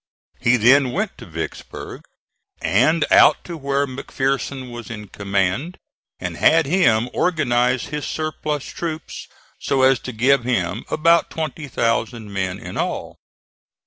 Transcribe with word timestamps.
He 0.39 0.57
then 0.57 0.93
went 0.93 1.15
to 1.19 1.27
Vicksburg 1.27 2.01
and 2.59 3.05
out 3.11 3.43
to 3.43 3.55
where 3.55 3.85
McPherson 3.85 4.71
was 4.71 4.89
in 4.89 5.09
command, 5.09 5.77
and 6.19 6.37
had 6.37 6.65
him 6.65 7.07
organize 7.13 7.85
his 7.85 8.07
surplus 8.07 8.63
troops 8.65 9.27
so 9.59 9.83
as 9.83 9.99
to 9.99 10.11
give 10.11 10.43
him 10.43 10.85
about 10.89 11.29
20,000 11.29 12.33
men 12.33 12.57
in 12.57 12.77
all. 12.77 13.19